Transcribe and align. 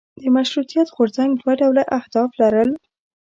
د 0.19 0.23
مشروطیت 0.35 0.87
غورځنګ 0.95 1.31
دوه 1.39 1.53
ډوله 1.61 1.83
اهداف 1.97 2.29
لرل. 2.41 2.69